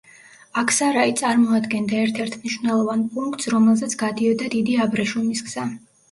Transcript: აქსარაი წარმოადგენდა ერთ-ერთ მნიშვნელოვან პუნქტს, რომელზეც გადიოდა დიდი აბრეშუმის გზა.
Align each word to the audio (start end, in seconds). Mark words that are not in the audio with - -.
აქსარაი 0.59 1.11
წარმოადგენდა 1.17 1.99
ერთ-ერთ 2.05 2.37
მნიშვნელოვან 2.45 3.03
პუნქტს, 3.17 3.49
რომელზეც 3.55 3.93
გადიოდა 4.05 4.49
დიდი 4.55 4.79
აბრეშუმის 4.87 5.45
გზა. 5.51 5.67